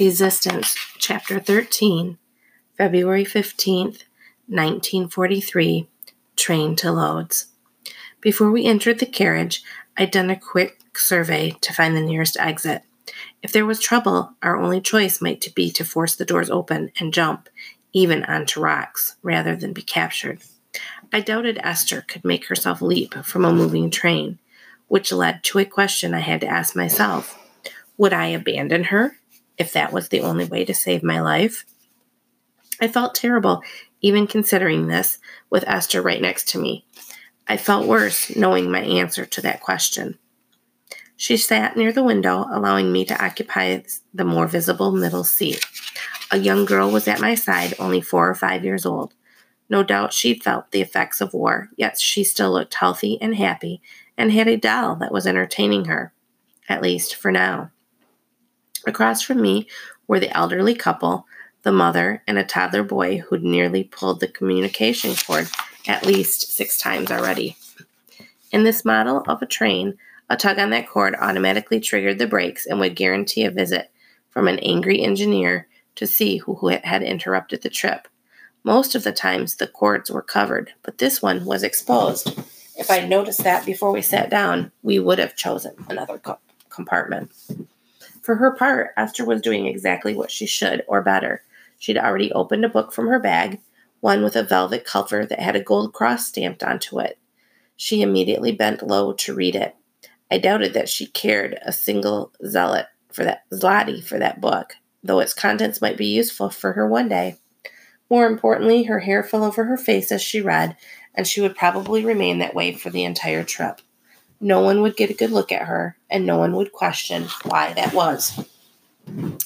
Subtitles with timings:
[0.00, 2.18] Resistance, Chapter 13,
[2.76, 4.02] February 15th,
[4.48, 5.88] 1943,
[6.34, 7.46] Train to Lodz.
[8.20, 9.62] Before we entered the carriage,
[9.96, 12.82] I'd done a quick survey to find the nearest exit.
[13.40, 17.14] If there was trouble, our only choice might be to force the doors open and
[17.14, 17.48] jump,
[17.92, 20.40] even onto rocks, rather than be captured.
[21.12, 24.40] I doubted Esther could make herself leap from a moving train,
[24.88, 27.38] which led to a question I had to ask myself
[27.96, 29.18] Would I abandon her
[29.58, 31.64] if that was the only way to save my life.
[32.80, 33.62] I felt terrible
[34.00, 35.18] even considering this
[35.48, 36.84] with Esther right next to me.
[37.46, 40.18] I felt worse knowing my answer to that question.
[41.16, 45.64] She sat near the window, allowing me to occupy the more visible middle seat.
[46.30, 49.14] A young girl was at my side, only four or five years old.
[49.70, 53.80] No doubt she'd felt the effects of war, yet she still looked healthy and happy
[54.18, 56.12] and had a doll that was entertaining her,
[56.68, 57.70] at least for now.
[58.86, 59.68] Across from me
[60.06, 61.26] were the elderly couple,
[61.62, 65.48] the mother, and a toddler boy who'd nearly pulled the communication cord
[65.86, 67.56] at least six times already.
[68.52, 69.96] In this model of a train,
[70.28, 73.90] a tug on that cord automatically triggered the brakes and would guarantee a visit
[74.30, 78.08] from an angry engineer to see who had interrupted the trip.
[78.62, 82.38] Most of the times the cords were covered, but this one was exposed.
[82.76, 86.38] If I'd noticed that before we sat down, we would have chosen another co-
[86.70, 87.30] compartment.
[88.24, 91.42] For her part, Esther was doing exactly what she should, or better.
[91.78, 93.60] She'd already opened a book from her bag,
[94.00, 97.18] one with a velvet cover that had a gold cross stamped onto it.
[97.76, 99.76] She immediately bent low to read it.
[100.30, 104.72] I doubted that she cared a single zealot for that zloty for that book,
[105.02, 107.36] though its contents might be useful for her one day.
[108.08, 110.78] More importantly, her hair fell over her face as she read,
[111.14, 113.82] and she would probably remain that way for the entire trip.
[114.40, 117.72] No one would get a good look at her, and no one would question why
[117.74, 118.44] that was.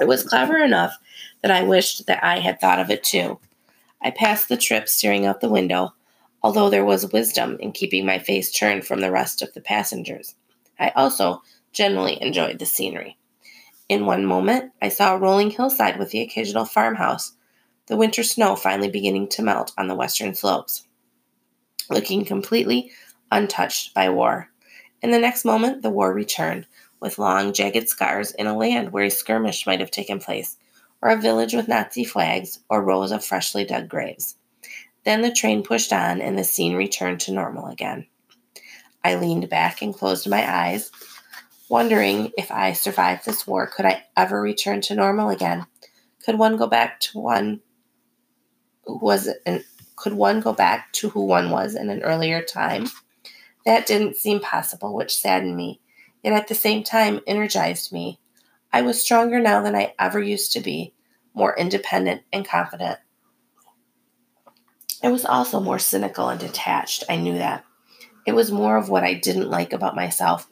[0.00, 0.96] It was clever enough
[1.42, 3.38] that I wished that I had thought of it too.
[4.02, 5.94] I passed the trip staring out the window,
[6.42, 10.34] although there was wisdom in keeping my face turned from the rest of the passengers.
[10.78, 11.42] I also
[11.72, 13.16] generally enjoyed the scenery.
[13.88, 17.32] In one moment, I saw a rolling hillside with the occasional farmhouse,
[17.86, 20.86] the winter snow finally beginning to melt on the western slopes,
[21.90, 22.90] looking completely
[23.30, 24.50] untouched by war.
[25.04, 26.66] In the next moment, the war returned,
[26.98, 30.56] with long, jagged scars in a land where a skirmish might have taken place,
[31.02, 34.38] or a village with Nazi flags, or rows of freshly dug graves.
[35.04, 38.06] Then the train pushed on, and the scene returned to normal again.
[39.04, 40.90] I leaned back and closed my eyes,
[41.68, 45.66] wondering if I survived this war, could I ever return to normal again?
[46.24, 47.60] Could one go back to one
[48.86, 49.64] who was an,
[49.96, 52.86] could one go back to who one was in an earlier time?
[53.64, 55.80] That didn't seem possible, which saddened me,
[56.22, 58.20] yet at the same time energized me.
[58.72, 60.92] I was stronger now than I ever used to be,
[61.32, 62.98] more independent and confident.
[65.02, 67.04] I was also more cynical and detached.
[67.08, 67.64] I knew that.
[68.26, 70.48] It was more of what I didn't like about myself,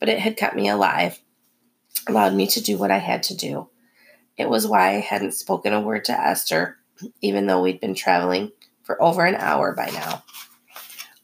[0.00, 1.20] but it had kept me alive,
[2.08, 3.68] allowed me to do what I had to do.
[4.36, 6.78] It was why I hadn't spoken a word to Esther,
[7.20, 8.50] even though we'd been traveling
[8.82, 10.24] for over an hour by now.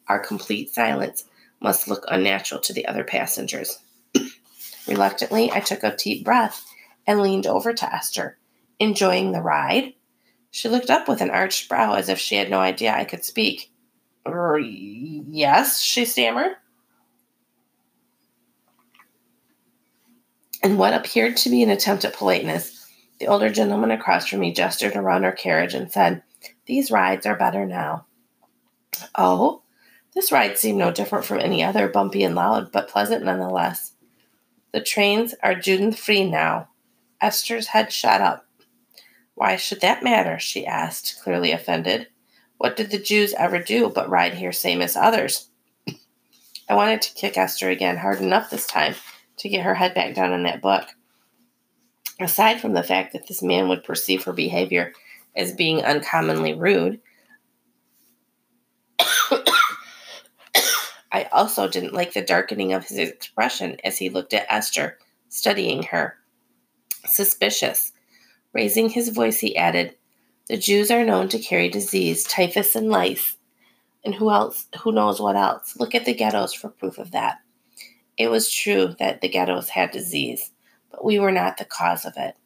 [0.09, 1.25] Our complete silence
[1.61, 3.79] must look unnatural to the other passengers.
[4.89, 6.65] Reluctantly, I took a deep breath
[7.07, 8.39] and leaned over to Esther.
[8.79, 9.95] Enjoying the ride?
[10.51, 13.25] She looked up with an arched brow as if she had no idea I could
[13.25, 13.71] speak.
[14.27, 16.53] Er, yes, she stammered.
[20.63, 22.87] In what appeared to be an attempt at politeness,
[23.21, 26.23] the older gentleman across from me gestured around our carriage and said,
[26.67, 28.07] These rides are better now.
[29.15, 29.63] Oh,
[30.15, 33.93] this ride seemed no different from any other, bumpy and loud, but pleasant nonetheless.
[34.73, 36.69] The trains are Juden free now.
[37.21, 38.47] Esther's head shot up.
[39.35, 40.39] Why should that matter?
[40.39, 42.09] she asked, clearly offended.
[42.57, 45.49] What did the Jews ever do but ride here same as others?
[46.69, 48.95] I wanted to kick Esther again hard enough this time
[49.39, 50.89] to get her head back down in that book.
[52.21, 54.93] Aside from the fact that this man would perceive her behavior
[55.37, 57.01] as being uncommonly rude,
[61.11, 65.83] I also didn't like the darkening of his expression as he looked at Esther, studying
[65.85, 66.17] her.
[67.07, 67.93] Suspicious.
[68.53, 69.97] Raising his voice, he added,
[70.49, 73.37] The Jews are known to carry disease, typhus, and lice.
[74.05, 74.67] And who else?
[74.83, 75.77] Who knows what else?
[75.77, 77.39] Look at the ghettos for proof of that.
[78.17, 80.51] It was true that the ghettos had disease,
[80.91, 82.37] but we were not the cause of it.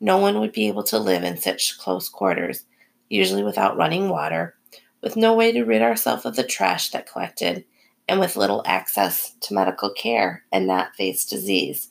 [0.00, 2.64] No one would be able to live in such close quarters,
[3.08, 4.54] usually without running water,
[5.02, 7.64] with no way to rid ourselves of the trash that collected,
[8.08, 11.90] and with little access to medical care and not face disease.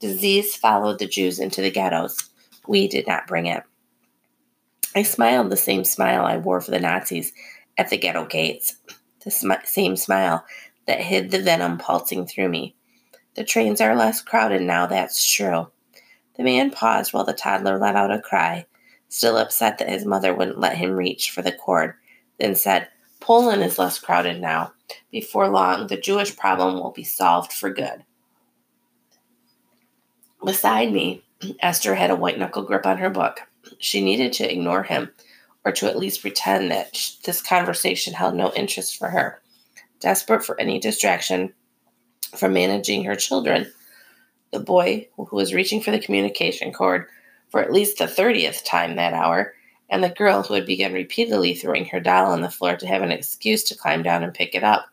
[0.00, 2.30] Disease followed the Jews into the ghettos.
[2.66, 3.62] We did not bring it.
[4.94, 7.32] I smiled the same smile I wore for the Nazis
[7.78, 8.76] at the ghetto gates,
[9.24, 10.44] the sm- same smile
[10.86, 12.74] that hid the venom pulsing through me.
[13.34, 15.70] The trains are less crowded now, that's true.
[16.36, 18.66] The man paused while the toddler let out a cry,
[19.08, 21.94] still upset that his mother wouldn't let him reach for the cord,
[22.38, 22.88] then said,
[23.32, 24.74] Poland is less crowded now.
[25.10, 28.04] Before long, the Jewish problem will be solved for good.
[30.44, 31.24] Beside me,
[31.60, 33.40] Esther had a white knuckle grip on her book.
[33.78, 35.12] She needed to ignore him,
[35.64, 36.92] or to at least pretend that
[37.24, 39.40] this conversation held no interest for her.
[39.98, 41.54] Desperate for any distraction
[42.36, 43.72] from managing her children,
[44.52, 47.06] the boy, who was reaching for the communication cord
[47.48, 49.54] for at least the 30th time that hour,
[49.92, 53.02] and the girl who had begun repeatedly throwing her doll on the floor to have
[53.02, 54.86] an excuse to climb down and pick it up.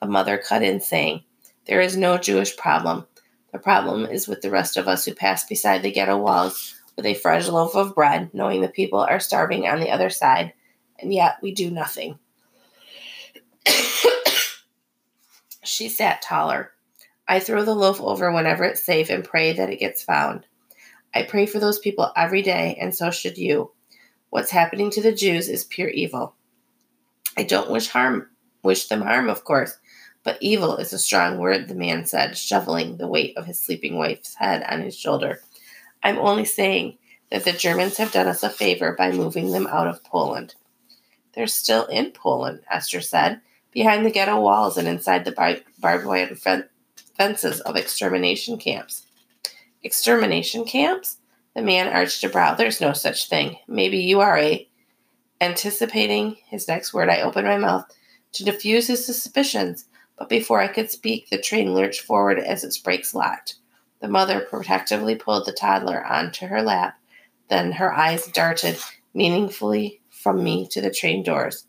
[0.00, 1.22] The mother cut in, saying,
[1.66, 3.06] There is no Jewish problem.
[3.52, 7.06] The problem is with the rest of us who pass beside the ghetto walls with
[7.06, 10.52] a fresh loaf of bread, knowing the people are starving on the other side,
[10.98, 12.18] and yet we do nothing.
[15.62, 16.72] she sat taller.
[17.28, 20.46] I throw the loaf over whenever it's safe and pray that it gets found.
[21.14, 23.70] I pray for those people every day, and so should you.
[24.32, 26.34] What's happening to the Jews is pure evil.
[27.36, 28.30] I don't wish harm,
[28.62, 29.76] wish them harm, of course,
[30.22, 33.98] but evil is a strong word, the man said, shoveling the weight of his sleeping
[33.98, 35.42] wife's head on his shoulder.
[36.02, 36.96] I'm only saying
[37.30, 40.54] that the Germans have done us a favor by moving them out of Poland.
[41.34, 46.06] They're still in Poland, Esther said, behind the ghetto walls and inside the bar- barbed
[46.06, 46.34] wire
[47.18, 49.06] fences of extermination camps.
[49.82, 51.18] Extermination camps?
[51.54, 52.54] The man arched a brow.
[52.54, 53.58] There's no such thing.
[53.68, 54.68] Maybe you are a.
[55.40, 57.84] Anticipating his next word, I opened my mouth
[58.32, 59.86] to diffuse his suspicions
[60.22, 63.56] but before I could speak, the train lurched forward as its brakes locked.
[64.00, 66.96] The mother protectively pulled the toddler onto her lap.
[67.48, 68.78] Then her eyes darted
[69.14, 71.66] meaningfully from me to the train doors.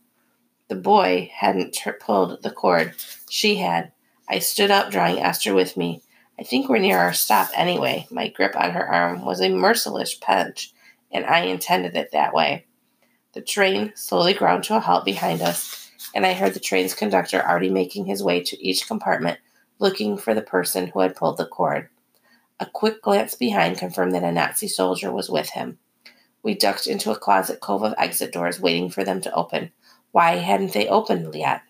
[0.68, 2.94] The boy hadn't t- pulled the cord.
[3.28, 3.92] She had.
[4.30, 6.04] I stood up, drawing Esther with me.
[6.40, 8.08] I think we're near our stop anyway.
[8.10, 10.74] My grip on her arm was a merciless pinch,
[11.12, 12.66] and I intended it that way.
[13.34, 15.84] The train slowly ground to a halt behind us
[16.14, 19.40] and I heard the train's conductor already making his way to each compartment
[19.80, 21.90] looking for the person who had pulled the cord.
[22.60, 25.80] A quick glance behind confirmed that a Nazi soldier was with him.
[26.44, 29.72] We ducked into a closet cove of exit doors, waiting for them to open.
[30.12, 31.62] Why hadn't they opened yet?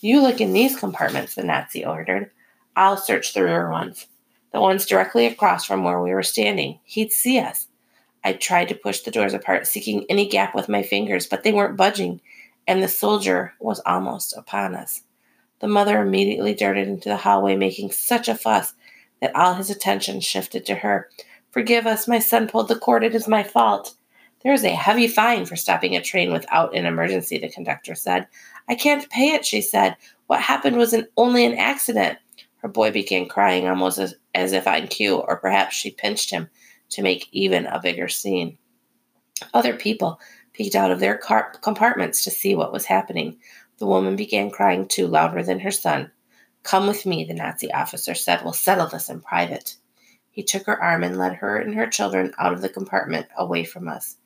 [0.00, 2.30] You look in these compartments, the Nazi ordered.
[2.76, 4.06] I'll search the rear ones.
[4.52, 6.80] The ones directly across from where we were standing.
[6.84, 7.68] He'd see us.
[8.24, 11.52] I tried to push the doors apart, seeking any gap with my fingers, but they
[11.52, 12.20] weren't budging
[12.66, 15.02] and the soldier was almost upon us.
[15.60, 18.74] The mother immediately darted into the hallway, making such a fuss
[19.20, 21.08] that all his attention shifted to her.
[21.50, 23.04] Forgive us, my son pulled the cord.
[23.04, 23.94] It is my fault.
[24.42, 28.26] There is a heavy fine for stopping a train without an emergency, the conductor said.
[28.68, 29.96] I can't pay it, she said.
[30.26, 32.18] What happened was an, only an accident.
[32.62, 36.48] Her boy began crying almost as, as if on cue, or perhaps she pinched him
[36.90, 38.56] to make even a bigger scene.
[39.52, 40.20] Other people
[40.52, 43.38] peeked out of their car- compartments to see what was happening.
[43.78, 46.12] The woman began crying too, louder than her son.
[46.62, 48.42] Come with me, the Nazi officer said.
[48.44, 49.76] We'll settle this in private.
[50.30, 53.64] He took her arm and led her and her children out of the compartment, away
[53.64, 54.16] from us.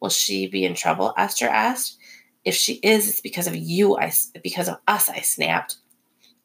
[0.00, 1.14] Will she be in trouble?
[1.16, 1.98] Esther asked.
[2.44, 4.12] If she is, it's because of you, I,
[4.42, 5.76] because of us, I snapped.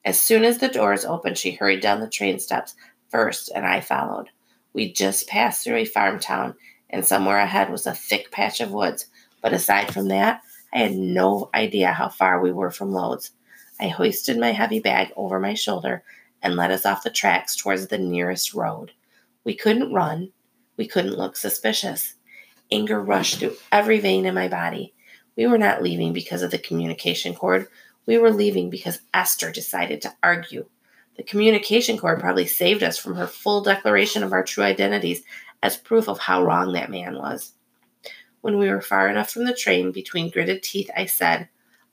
[0.05, 2.75] As soon as the doors opened, she hurried down the train steps
[3.09, 4.29] first, and I followed.
[4.73, 6.55] We just passed through a farm town,
[6.89, 9.07] and somewhere ahead was a thick patch of woods
[9.43, 10.41] but aside from that,
[10.73, 13.31] I had no idea how far we were from Lodz.
[13.79, 16.01] I hoisted my heavy bag over my shoulder
[16.41, 18.93] and led us off the tracks towards the nearest road.
[19.43, 20.31] We couldn't run.
[20.77, 22.15] We couldn't look suspicious.
[22.71, 24.93] Anger rushed through every vein in my body.
[25.35, 27.67] We were not leaving because of the communication cord.
[28.05, 30.65] We were leaving because Esther decided to argue.
[31.15, 35.23] The communication cord probably saved us from her full declaration of our true identities
[35.61, 37.53] as proof of how wrong that man was.
[38.41, 41.47] When we were far enough from the train, between gritted teeth, I said,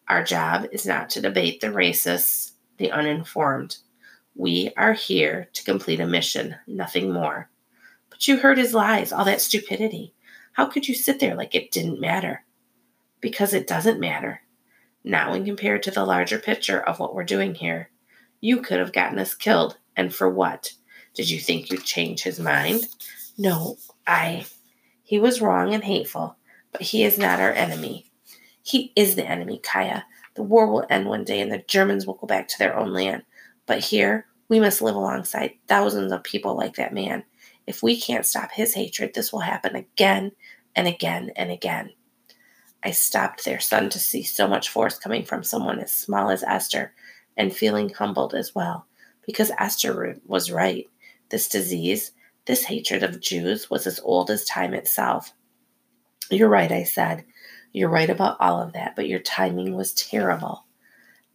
[0.09, 3.77] Our job is not to debate the racists, the uninformed.
[4.35, 7.51] We are here to complete a mission, nothing more.
[8.09, 10.15] But you heard his lies, all that stupidity.
[10.53, 12.45] How could you sit there like it didn't matter?
[13.21, 14.41] Because it doesn't matter.
[15.05, 17.91] Not when compared to the larger picture of what we're doing here.
[18.41, 20.73] You could have gotten us killed, and for what?
[21.15, 22.87] Did you think you'd change his mind?
[23.37, 23.77] No,
[24.07, 24.47] I.
[25.03, 26.37] He was wrong and hateful,
[26.73, 28.11] but he is not our enemy.
[28.63, 30.05] He is the enemy, Chaya.
[30.35, 32.93] The war will end one day and the Germans will go back to their own
[32.93, 33.25] land.
[33.67, 37.25] But here, we must live alongside thousands of people like that man.
[37.67, 40.33] If we can't stop his hatred, this will happen again
[40.77, 41.91] and again and again.
[42.83, 46.43] I stopped their son to see so much force coming from someone as small as
[46.43, 46.95] Esther,
[47.37, 48.87] and feeling humbled as well,
[49.27, 50.89] because Esther was right.
[51.29, 52.13] This disease,
[52.47, 55.33] this hatred of Jews, was as old as time itself.
[56.31, 57.25] You're right, I said.
[57.73, 60.65] You're right about all of that, but your timing was terrible.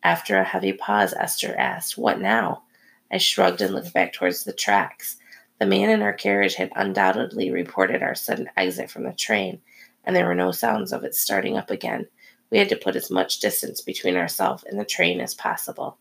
[0.04, 2.64] After a heavy pause, Esther asked, What now?
[3.12, 5.18] I shrugged and looked back towards the tracks.
[5.60, 9.62] The man in our carriage had undoubtedly reported our sudden exit from the train,
[10.06, 12.08] and there were no sounds of it starting up again.
[12.52, 15.98] We had to put as much distance between ourselves and the train as possible.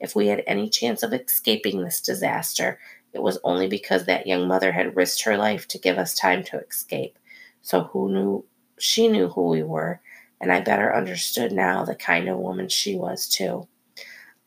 [0.00, 2.78] If we had any chance of escaping this disaster,
[3.12, 6.44] it was only because that young mother had risked her life to give us time
[6.44, 7.18] to escape.
[7.62, 8.44] So who knew
[8.78, 10.00] she knew who we were,
[10.40, 13.66] and I better understood now the kind of woman she was too.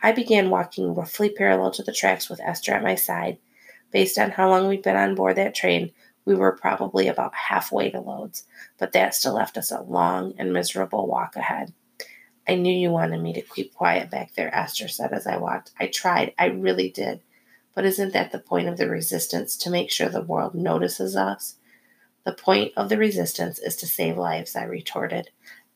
[0.01, 3.37] I began walking roughly parallel to the tracks with Esther at my side.
[3.91, 5.91] Based on how long we'd been on board that train,
[6.25, 8.45] we were probably about halfway to Lodz,
[8.77, 11.73] but that still left us a long and miserable walk ahead.
[12.47, 15.71] I knew you wanted me to keep quiet back there, Esther said as I walked.
[15.79, 17.21] I tried, I really did.
[17.73, 21.55] But isn't that the point of the resistance to make sure the world notices us?
[22.25, 25.29] The point of the resistance is to save lives, I retorted.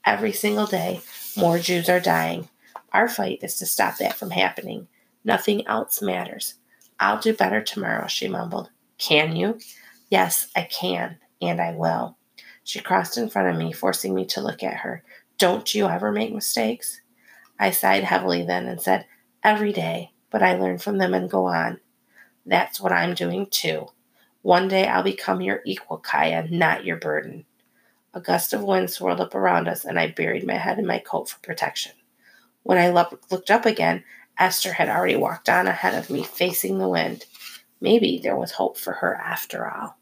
[0.06, 1.02] Every single day,
[1.36, 2.50] more Jews are dying.
[2.94, 4.88] Our fight is to stop that from happening.
[5.24, 6.56] Nothing else matters.
[7.00, 8.70] I'll do better tomorrow, she mumbled.
[8.98, 9.58] Can you?
[10.10, 12.18] Yes, I can, and I will.
[12.64, 15.04] She crossed in front of me, forcing me to look at her.
[15.38, 17.02] Don't you ever make mistakes?
[17.60, 19.06] I sighed heavily then and said,
[19.44, 21.80] Every day, but I learn from them and go on.
[22.46, 23.88] That's what I'm doing too.
[24.42, 27.46] One day I'll become your equal, Chaya, not your burden.
[28.14, 31.00] A gust of wind swirled up around us, and I buried my head in my
[31.00, 31.94] coat for protection.
[32.64, 34.04] When I looked up again,
[34.38, 37.26] Esther had already walked on ahead of me, facing the wind.
[37.86, 39.96] Maybe there was hope for her after all.